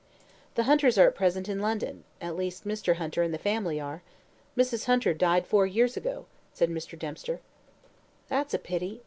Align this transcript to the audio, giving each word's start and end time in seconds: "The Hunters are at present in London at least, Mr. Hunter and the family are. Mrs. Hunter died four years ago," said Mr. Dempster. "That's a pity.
"The 0.55 0.63
Hunters 0.63 0.97
are 0.97 1.07
at 1.07 1.13
present 1.13 1.47
in 1.47 1.59
London 1.61 2.05
at 2.19 2.35
least, 2.35 2.65
Mr. 2.65 2.95
Hunter 2.95 3.21
and 3.21 3.31
the 3.31 3.37
family 3.37 3.79
are. 3.79 4.01
Mrs. 4.57 4.85
Hunter 4.85 5.13
died 5.13 5.45
four 5.45 5.67
years 5.67 5.95
ago," 5.95 6.25
said 6.51 6.71
Mr. 6.71 6.97
Dempster. 6.97 7.39
"That's 8.27 8.55
a 8.55 8.57
pity. 8.57 8.99